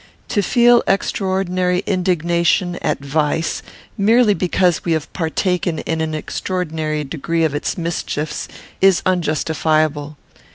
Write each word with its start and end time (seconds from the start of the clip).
To 0.29 0.41
feel 0.41 0.81
extraordinary 0.87 1.83
indignation 1.85 2.75
at 2.77 3.05
vice, 3.05 3.61
merely 3.99 4.33
because 4.33 4.83
we 4.83 4.93
have 4.93 5.13
partaken 5.13 5.77
in 5.77 6.01
an 6.01 6.15
extraordinary 6.15 7.03
degree 7.03 7.43
of 7.43 7.53
its 7.53 7.77
mischiefs, 7.77 8.47
is 8.81 9.03
unjustifiable. 9.05 10.17